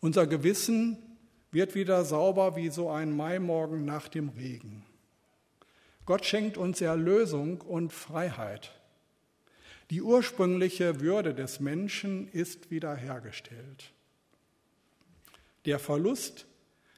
Unser 0.00 0.26
Gewissen 0.26 0.98
wird 1.50 1.74
wieder 1.74 2.04
sauber 2.04 2.56
wie 2.56 2.68
so 2.68 2.90
ein 2.90 3.16
Maimorgen 3.16 3.86
nach 3.86 4.06
dem 4.08 4.28
Regen. 4.28 4.84
Gott 6.04 6.26
schenkt 6.26 6.58
uns 6.58 6.82
Erlösung 6.82 7.62
und 7.62 7.90
Freiheit. 7.90 8.78
Die 9.88 10.02
ursprüngliche 10.02 11.00
Würde 11.00 11.34
des 11.34 11.60
Menschen 11.60 12.28
ist 12.28 12.70
wiederhergestellt. 12.70 13.92
Der 15.64 15.78
Verlust 15.78 16.46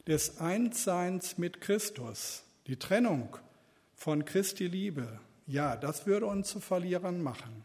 des 0.09 0.41
Einsseins 0.41 1.39
mit 1.39 1.61
Christus, 1.61 2.43
die 2.67 2.77
Trennung 2.77 3.37
von 3.95 4.25
Christi 4.25 4.67
Liebe, 4.67 5.21
ja, 5.47 5.77
das 5.77 6.07
würde 6.07 6.27
uns 6.27 6.49
zu 6.49 6.61
Verlierern 6.61 7.23
machen. 7.23 7.65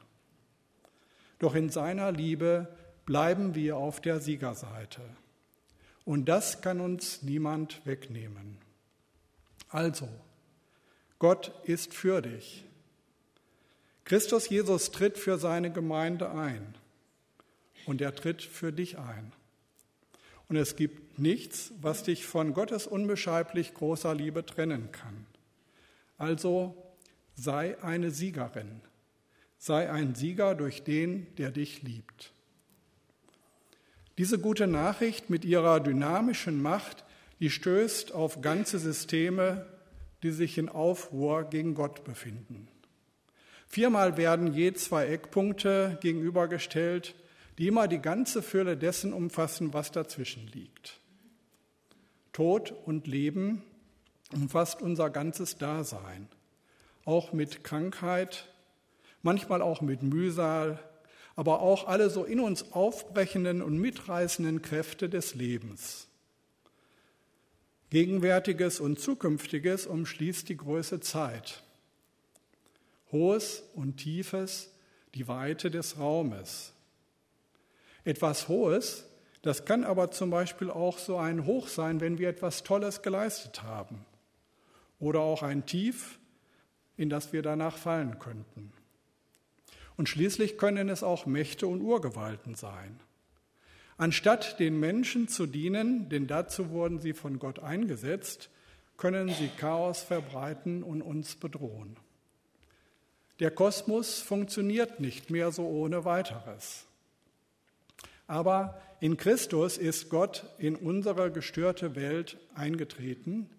Doch 1.39 1.55
in 1.55 1.69
seiner 1.69 2.11
Liebe 2.11 2.67
bleiben 3.05 3.55
wir 3.55 3.77
auf 3.77 3.99
der 3.99 4.19
Siegerseite. 4.19 5.01
Und 6.05 6.25
das 6.25 6.61
kann 6.61 6.79
uns 6.79 7.23
niemand 7.23 7.85
wegnehmen. 7.85 8.57
Also, 9.69 10.07
Gott 11.19 11.51
ist 11.63 11.93
für 11.93 12.21
dich. 12.21 12.65
Christus 14.03 14.49
Jesus 14.49 14.91
tritt 14.91 15.17
für 15.17 15.37
seine 15.37 15.71
Gemeinde 15.71 16.31
ein 16.31 16.75
und 17.85 18.01
er 18.01 18.13
tritt 18.13 18.41
für 18.41 18.73
dich 18.73 18.97
ein. 18.97 19.31
Und 20.51 20.57
es 20.57 20.75
gibt 20.75 21.17
nichts, 21.17 21.71
was 21.79 22.03
dich 22.03 22.25
von 22.25 22.53
Gottes 22.53 22.85
unbeschreiblich 22.85 23.73
großer 23.73 24.13
Liebe 24.13 24.45
trennen 24.45 24.91
kann. 24.91 25.25
Also 26.17 26.75
sei 27.35 27.81
eine 27.81 28.11
Siegerin, 28.11 28.81
sei 29.57 29.89
ein 29.89 30.13
Sieger 30.13 30.53
durch 30.53 30.83
den, 30.83 31.33
der 31.37 31.51
dich 31.51 31.83
liebt. 31.83 32.33
Diese 34.17 34.39
gute 34.39 34.67
Nachricht 34.67 35.29
mit 35.29 35.45
ihrer 35.45 35.79
dynamischen 35.79 36.61
Macht, 36.61 37.05
die 37.39 37.49
stößt 37.49 38.11
auf 38.11 38.41
ganze 38.41 38.77
Systeme, 38.77 39.65
die 40.21 40.31
sich 40.31 40.57
in 40.57 40.67
Aufruhr 40.67 41.45
gegen 41.45 41.75
Gott 41.75 42.03
befinden. 42.03 42.67
Viermal 43.69 44.17
werden 44.17 44.53
je 44.53 44.73
zwei 44.73 45.05
Eckpunkte 45.05 45.97
gegenübergestellt, 46.01 47.15
die 47.61 47.67
immer 47.67 47.87
die 47.87 47.99
ganze 47.99 48.41
Fülle 48.41 48.75
dessen 48.75 49.13
umfassen, 49.13 49.71
was 49.71 49.91
dazwischen 49.91 50.47
liegt. 50.47 50.99
Tod 52.33 52.73
und 52.85 53.05
Leben 53.05 53.61
umfasst 54.33 54.81
unser 54.81 55.11
ganzes 55.11 55.59
Dasein, 55.59 56.27
auch 57.05 57.33
mit 57.33 57.63
Krankheit, 57.63 58.51
manchmal 59.21 59.61
auch 59.61 59.81
mit 59.81 60.01
Mühsal, 60.01 60.79
aber 61.35 61.61
auch 61.61 61.87
alle 61.87 62.09
so 62.09 62.23
in 62.23 62.39
uns 62.39 62.71
aufbrechenden 62.71 63.61
und 63.61 63.77
mitreißenden 63.77 64.63
Kräfte 64.63 65.07
des 65.07 65.35
Lebens. 65.35 66.07
Gegenwärtiges 67.91 68.79
und 68.79 68.99
Zukünftiges 68.99 69.85
umschließt 69.85 70.49
die 70.49 70.57
Größe 70.57 70.99
Zeit. 70.99 71.61
Hohes 73.11 73.61
und 73.75 73.97
Tiefes, 73.97 74.71
die 75.13 75.27
Weite 75.27 75.69
des 75.69 75.99
Raumes. 75.99 76.73
Etwas 78.03 78.47
Hohes, 78.47 79.05
das 79.41 79.65
kann 79.65 79.83
aber 79.83 80.11
zum 80.11 80.29
Beispiel 80.29 80.69
auch 80.69 80.97
so 80.97 81.17
ein 81.17 81.45
Hoch 81.45 81.67
sein, 81.67 81.99
wenn 81.99 82.17
wir 82.17 82.29
etwas 82.29 82.63
Tolles 82.63 83.01
geleistet 83.01 83.63
haben. 83.63 84.05
Oder 84.99 85.21
auch 85.21 85.41
ein 85.41 85.65
Tief, 85.65 86.19
in 86.97 87.09
das 87.09 87.33
wir 87.33 87.41
danach 87.41 87.77
fallen 87.77 88.19
könnten. 88.19 88.71
Und 89.97 90.09
schließlich 90.09 90.57
können 90.57 90.89
es 90.89 91.03
auch 91.03 91.25
Mächte 91.25 91.67
und 91.67 91.81
Urgewalten 91.81 92.55
sein. 92.55 92.99
Anstatt 93.97 94.59
den 94.59 94.79
Menschen 94.79 95.27
zu 95.27 95.45
dienen, 95.45 96.09
denn 96.09 96.27
dazu 96.27 96.69
wurden 96.71 96.99
sie 96.99 97.13
von 97.13 97.37
Gott 97.37 97.59
eingesetzt, 97.59 98.49
können 98.97 99.29
sie 99.29 99.49
Chaos 99.57 100.01
verbreiten 100.01 100.83
und 100.83 101.01
uns 101.01 101.35
bedrohen. 101.35 101.97
Der 103.39 103.51
Kosmos 103.51 104.21
funktioniert 104.21 104.99
nicht 104.99 105.31
mehr 105.31 105.51
so 105.51 105.67
ohne 105.67 106.05
weiteres. 106.05 106.85
Aber 108.31 108.79
in 109.01 109.17
Christus 109.17 109.77
ist 109.77 110.07
Gott 110.07 110.45
in 110.57 110.77
unsere 110.77 111.33
gestörte 111.33 111.97
Welt 111.97 112.37
eingetreten 112.55 113.49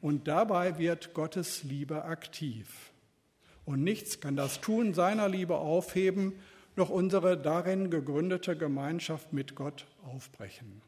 und 0.00 0.26
dabei 0.26 0.78
wird 0.78 1.14
Gottes 1.14 1.62
Liebe 1.62 2.04
aktiv. 2.04 2.90
Und 3.64 3.84
nichts 3.84 4.18
kann 4.18 4.34
das 4.34 4.60
Tun 4.60 4.94
seiner 4.94 5.28
Liebe 5.28 5.58
aufheben, 5.58 6.32
noch 6.74 6.90
unsere 6.90 7.38
darin 7.38 7.88
gegründete 7.88 8.56
Gemeinschaft 8.56 9.32
mit 9.32 9.54
Gott 9.54 9.86
aufbrechen. 10.02 10.82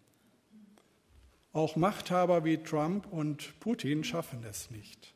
Auch 1.52 1.76
Machthaber 1.76 2.44
wie 2.44 2.56
Trump 2.56 3.06
und 3.12 3.60
Putin 3.60 4.02
schaffen 4.02 4.44
es 4.50 4.72
nicht. 4.72 5.14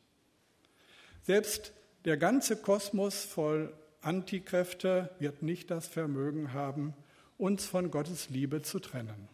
Selbst 1.23 1.73
der 2.05 2.15
ganze 2.15 2.55
Kosmos 2.55 3.25
voll 3.25 3.73
Antikräfte 3.99 5.09
wird 5.19 5.43
nicht 5.43 5.69
das 5.69 5.89
Vermögen 5.89 6.53
haben, 6.53 6.93
uns 7.41 7.65
von 7.65 7.89
Gottes 7.89 8.29
Liebe 8.29 8.61
zu 8.61 8.79
trennen. 8.79 9.27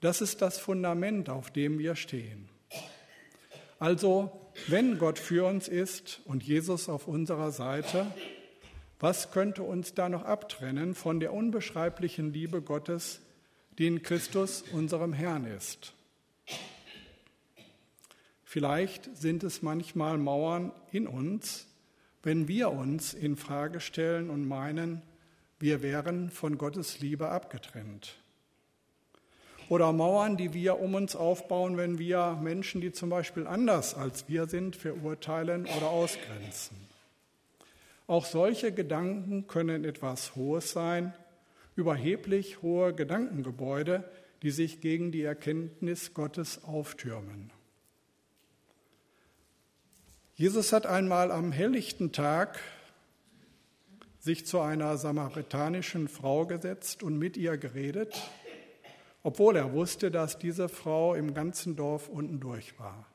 Das 0.00 0.20
ist 0.20 0.42
das 0.42 0.58
Fundament, 0.58 1.30
auf 1.30 1.50
dem 1.50 1.78
wir 1.78 1.94
stehen. 1.94 2.48
Also, 3.78 4.32
wenn 4.66 4.98
Gott 4.98 5.18
für 5.18 5.46
uns 5.46 5.68
ist 5.68 6.20
und 6.24 6.42
Jesus 6.42 6.88
auf 6.88 7.06
unserer 7.06 7.52
Seite, 7.52 8.12
was 8.98 9.30
könnte 9.30 9.62
uns 9.62 9.94
da 9.94 10.08
noch 10.08 10.24
abtrennen 10.24 10.94
von 10.94 11.20
der 11.20 11.32
unbeschreiblichen 11.32 12.32
Liebe 12.32 12.60
Gottes, 12.60 13.20
die 13.78 13.86
in 13.86 14.02
Christus 14.02 14.62
unserem 14.72 15.12
Herrn 15.12 15.46
ist? 15.46 15.94
Vielleicht 18.42 19.16
sind 19.16 19.44
es 19.44 19.62
manchmal 19.62 20.18
Mauern 20.18 20.72
in 20.90 21.06
uns, 21.06 21.68
wenn 22.24 22.48
wir 22.48 22.72
uns 22.72 23.14
in 23.14 23.36
Frage 23.36 23.80
stellen 23.80 24.28
und 24.28 24.46
meinen, 24.46 25.02
wir 25.60 25.82
wären 25.82 26.30
von 26.30 26.56
Gottes 26.56 27.00
Liebe 27.00 27.28
abgetrennt. 27.28 28.16
Oder 29.68 29.92
Mauern, 29.92 30.36
die 30.36 30.52
wir 30.52 30.80
um 30.80 30.94
uns 30.94 31.14
aufbauen, 31.14 31.76
wenn 31.76 31.98
wir 31.98 32.36
Menschen, 32.42 32.80
die 32.80 32.90
zum 32.90 33.10
Beispiel 33.10 33.46
anders 33.46 33.94
als 33.94 34.28
wir 34.28 34.46
sind, 34.46 34.74
verurteilen 34.74 35.66
oder 35.76 35.90
ausgrenzen. 35.90 36.76
Auch 38.08 38.24
solche 38.24 38.72
Gedanken 38.72 39.46
können 39.46 39.84
etwas 39.84 40.34
Hohes 40.34 40.72
sein, 40.72 41.14
überheblich 41.76 42.62
hohe 42.62 42.92
Gedankengebäude, 42.92 44.02
die 44.42 44.50
sich 44.50 44.80
gegen 44.80 45.12
die 45.12 45.22
Erkenntnis 45.22 46.14
Gottes 46.14 46.64
auftürmen. 46.64 47.52
Jesus 50.34 50.72
hat 50.72 50.86
einmal 50.86 51.30
am 51.30 51.52
helllichten 51.52 52.12
Tag 52.12 52.58
sich 54.20 54.46
zu 54.46 54.60
einer 54.60 54.96
samaritanischen 54.98 56.06
Frau 56.06 56.46
gesetzt 56.46 57.02
und 57.02 57.18
mit 57.18 57.36
ihr 57.36 57.56
geredet, 57.56 58.14
obwohl 59.22 59.56
er 59.56 59.72
wusste, 59.72 60.10
dass 60.10 60.38
diese 60.38 60.68
Frau 60.68 61.14
im 61.14 61.34
ganzen 61.34 61.74
Dorf 61.74 62.08
unten 62.08 62.38
durch 62.38 62.78
war. 62.78 63.06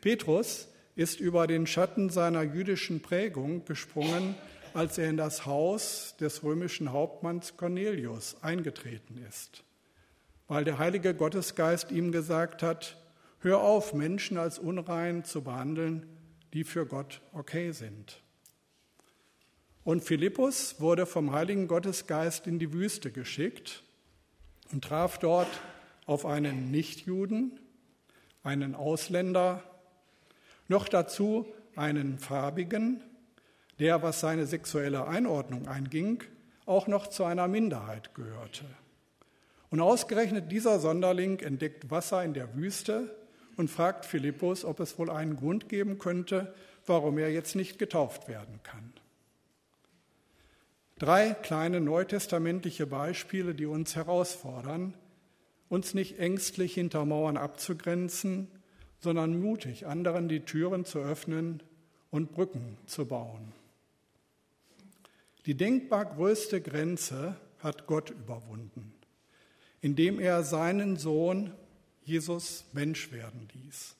Petrus 0.00 0.68
ist 0.96 1.20
über 1.20 1.46
den 1.46 1.66
Schatten 1.66 2.08
seiner 2.08 2.42
jüdischen 2.42 3.00
Prägung 3.02 3.64
gesprungen, 3.66 4.34
als 4.72 4.98
er 4.98 5.10
in 5.10 5.16
das 5.16 5.46
Haus 5.46 6.16
des 6.18 6.42
römischen 6.42 6.92
Hauptmanns 6.92 7.56
Cornelius 7.56 8.42
eingetreten 8.42 9.18
ist, 9.28 9.62
weil 10.48 10.64
der 10.64 10.78
Heilige 10.78 11.14
Gottesgeist 11.14 11.90
ihm 11.90 12.12
gesagt 12.12 12.62
hat, 12.62 12.96
Hör 13.42 13.62
auf, 13.62 13.94
Menschen 13.94 14.36
als 14.36 14.58
unrein 14.58 15.24
zu 15.24 15.42
behandeln, 15.42 16.06
die 16.52 16.64
für 16.64 16.84
Gott 16.84 17.22
okay 17.32 17.72
sind. 17.72 18.20
Und 19.82 20.04
Philippus 20.04 20.80
wurde 20.80 21.06
vom 21.06 21.32
Heiligen 21.32 21.66
Gottesgeist 21.66 22.46
in 22.46 22.58
die 22.58 22.72
Wüste 22.72 23.10
geschickt 23.10 23.82
und 24.72 24.84
traf 24.84 25.18
dort 25.18 25.48
auf 26.06 26.26
einen 26.26 26.70
Nichtjuden, 26.70 27.58
einen 28.42 28.74
Ausländer, 28.74 29.62
noch 30.68 30.88
dazu 30.88 31.46
einen 31.76 32.18
Farbigen, 32.18 33.02
der, 33.78 34.02
was 34.02 34.20
seine 34.20 34.46
sexuelle 34.46 35.06
Einordnung 35.06 35.66
einging, 35.66 36.22
auch 36.66 36.86
noch 36.86 37.06
zu 37.06 37.24
einer 37.24 37.48
Minderheit 37.48 38.14
gehörte. 38.14 38.66
Und 39.70 39.80
ausgerechnet 39.80 40.52
dieser 40.52 40.78
Sonderling 40.78 41.38
entdeckt 41.40 41.90
Wasser 41.90 42.22
in 42.22 42.34
der 42.34 42.54
Wüste 42.54 43.16
und 43.56 43.70
fragt 43.70 44.04
Philippus, 44.04 44.64
ob 44.64 44.80
es 44.80 44.98
wohl 44.98 45.10
einen 45.10 45.36
Grund 45.36 45.68
geben 45.68 45.98
könnte, 45.98 46.54
warum 46.86 47.18
er 47.18 47.30
jetzt 47.30 47.56
nicht 47.56 47.78
getauft 47.78 48.28
werden 48.28 48.60
kann. 48.62 48.92
Drei 51.00 51.32
kleine 51.32 51.80
neutestamentliche 51.80 52.86
Beispiele, 52.86 53.54
die 53.54 53.64
uns 53.64 53.96
herausfordern, 53.96 54.92
uns 55.70 55.94
nicht 55.94 56.18
ängstlich 56.18 56.74
hinter 56.74 57.06
Mauern 57.06 57.38
abzugrenzen, 57.38 58.48
sondern 58.98 59.40
mutig, 59.40 59.86
anderen 59.86 60.28
die 60.28 60.40
Türen 60.40 60.84
zu 60.84 60.98
öffnen 60.98 61.62
und 62.10 62.32
Brücken 62.32 62.76
zu 62.84 63.06
bauen. 63.06 63.54
Die 65.46 65.54
denkbar 65.54 66.04
größte 66.04 66.60
Grenze 66.60 67.34
hat 67.60 67.86
Gott 67.86 68.10
überwunden, 68.10 68.92
indem 69.80 70.20
er 70.20 70.42
seinen 70.42 70.98
Sohn 70.98 71.54
Jesus 72.04 72.66
Mensch 72.74 73.10
werden 73.10 73.48
ließ. 73.54 73.96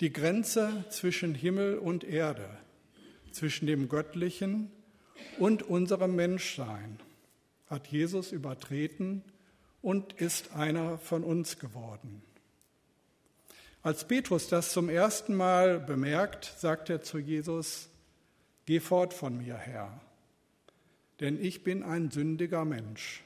Die 0.00 0.12
Grenze 0.12 0.84
zwischen 0.90 1.34
Himmel 1.34 1.78
und 1.78 2.04
Erde, 2.04 2.50
zwischen 3.30 3.66
dem 3.66 3.88
Göttlichen 3.88 4.70
und 5.38 5.62
unserem 5.62 6.16
Menschsein 6.16 6.98
hat 7.68 7.86
Jesus 7.88 8.32
übertreten 8.32 9.22
und 9.80 10.12
ist 10.14 10.54
einer 10.54 10.98
von 10.98 11.24
uns 11.24 11.58
geworden. 11.58 12.22
Als 13.82 14.06
Petrus 14.06 14.48
das 14.48 14.72
zum 14.72 14.88
ersten 14.88 15.34
Mal 15.34 15.80
bemerkt, 15.80 16.54
sagt 16.58 16.88
er 16.88 17.02
zu 17.02 17.18
Jesus, 17.18 17.88
Geh 18.64 18.78
fort 18.78 19.12
von 19.12 19.38
mir, 19.38 19.56
Herr, 19.56 20.00
denn 21.18 21.42
ich 21.42 21.64
bin 21.64 21.82
ein 21.82 22.12
sündiger 22.12 22.64
Mensch. 22.64 23.24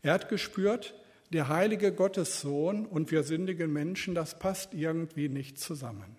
Er 0.00 0.14
hat 0.14 0.30
gespürt, 0.30 0.94
der 1.32 1.48
heilige 1.48 1.92
Gottessohn 1.92 2.86
und 2.86 3.10
wir 3.10 3.22
sündigen 3.24 3.72
Menschen, 3.72 4.14
das 4.14 4.38
passt 4.38 4.72
irgendwie 4.72 5.28
nicht 5.28 5.58
zusammen. 5.58 6.16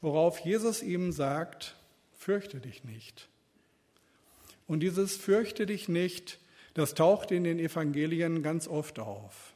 Worauf 0.00 0.38
Jesus 0.38 0.82
ihm 0.82 1.12
sagt, 1.12 1.76
fürchte 2.20 2.60
dich 2.60 2.84
nicht. 2.84 3.30
Und 4.66 4.80
dieses 4.80 5.16
fürchte 5.16 5.64
dich 5.64 5.88
nicht, 5.88 6.38
das 6.74 6.92
taucht 6.94 7.30
in 7.30 7.44
den 7.44 7.58
Evangelien 7.58 8.42
ganz 8.42 8.68
oft 8.68 8.98
auf. 8.98 9.54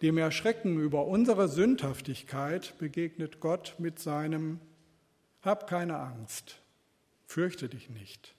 Dem 0.00 0.16
Erschrecken 0.16 0.80
über 0.80 1.06
unsere 1.06 1.48
Sündhaftigkeit 1.48 2.76
begegnet 2.78 3.38
Gott 3.40 3.74
mit 3.78 3.98
seinem 3.98 4.60
Hab 5.42 5.68
keine 5.68 5.98
Angst, 5.98 6.62
fürchte 7.26 7.68
dich 7.68 7.90
nicht. 7.90 8.34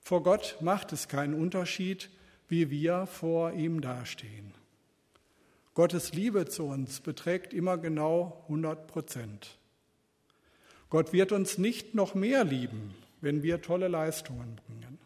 Vor 0.00 0.22
Gott 0.22 0.56
macht 0.60 0.92
es 0.92 1.06
keinen 1.06 1.34
Unterschied, 1.34 2.08
wie 2.48 2.70
wir 2.70 3.06
vor 3.06 3.52
ihm 3.52 3.82
dastehen. 3.82 4.54
Gottes 5.74 6.14
Liebe 6.14 6.46
zu 6.46 6.64
uns 6.64 7.00
beträgt 7.00 7.52
immer 7.52 7.76
genau 7.76 8.42
100 8.44 8.86
Prozent. 8.86 9.58
Gott 10.88 11.12
wird 11.12 11.32
uns 11.32 11.58
nicht 11.58 11.94
noch 11.94 12.14
mehr 12.14 12.44
lieben, 12.44 12.94
wenn 13.20 13.42
wir 13.42 13.62
tolle 13.62 13.88
Leistungen 13.88 14.60
bringen. 14.66 14.98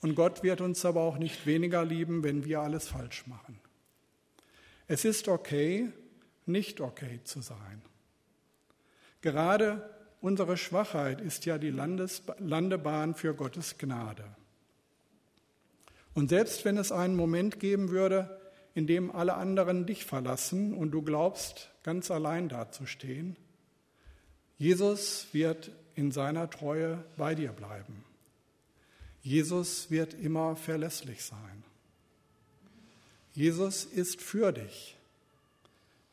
Und 0.00 0.14
Gott 0.14 0.42
wird 0.42 0.60
uns 0.60 0.84
aber 0.84 1.00
auch 1.02 1.18
nicht 1.18 1.46
weniger 1.46 1.84
lieben, 1.84 2.22
wenn 2.22 2.44
wir 2.44 2.60
alles 2.60 2.88
falsch 2.88 3.26
machen. 3.26 3.58
Es 4.86 5.04
ist 5.04 5.28
okay, 5.28 5.88
nicht 6.46 6.80
okay 6.80 7.20
zu 7.24 7.40
sein. 7.40 7.82
Gerade 9.20 9.88
unsere 10.20 10.56
Schwachheit 10.56 11.20
ist 11.20 11.44
ja 11.46 11.58
die 11.58 11.70
Landes 11.70 12.22
Landebahn 12.38 13.14
für 13.14 13.34
Gottes 13.34 13.78
Gnade. 13.78 14.24
Und 16.14 16.30
selbst 16.30 16.64
wenn 16.64 16.76
es 16.76 16.92
einen 16.92 17.16
Moment 17.16 17.60
geben 17.60 17.90
würde, 17.90 18.40
in 18.74 18.86
dem 18.86 19.10
alle 19.10 19.34
anderen 19.34 19.86
dich 19.86 20.04
verlassen 20.04 20.74
und 20.74 20.92
du 20.92 21.02
glaubst, 21.02 21.70
ganz 21.82 22.10
allein 22.10 22.48
dazustehen, 22.48 23.36
Jesus 24.58 25.28
wird 25.32 25.70
in 25.94 26.12
seiner 26.12 26.50
Treue 26.50 27.04
bei 27.16 27.34
dir 27.34 27.52
bleiben. 27.52 28.04
Jesus 29.22 29.90
wird 29.90 30.14
immer 30.14 30.56
verlässlich 30.56 31.24
sein. 31.24 31.64
Jesus 33.32 33.84
ist 33.84 34.20
für 34.20 34.52
dich. 34.52 34.96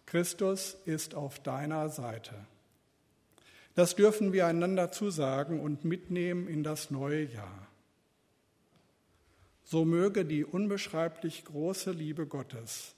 Christus 0.05 0.77
ist 0.85 1.15
auf 1.15 1.39
deiner 1.41 1.89
Seite. 1.89 2.35
Das 3.73 3.95
dürfen 3.95 4.31
wir 4.31 4.47
einander 4.47 4.91
zusagen 4.91 5.59
und 5.59 5.83
mitnehmen 5.83 6.47
in 6.47 6.63
das 6.63 6.91
neue 6.91 7.25
Jahr. 7.25 7.67
So 9.63 9.83
möge 9.83 10.23
die 10.23 10.45
unbeschreiblich 10.45 11.45
große 11.45 11.91
Liebe 11.91 12.27
Gottes 12.27 12.95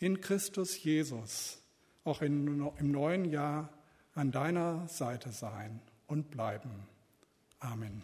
in 0.00 0.20
Christus 0.20 0.82
Jesus 0.82 1.58
auch 2.04 2.22
in, 2.22 2.66
im 2.78 2.90
neuen 2.90 3.26
Jahr 3.26 3.68
an 4.20 4.32
deiner 4.32 4.86
Seite 4.86 5.32
sein 5.32 5.80
und 6.06 6.30
bleiben. 6.30 6.86
Amen. 7.58 8.02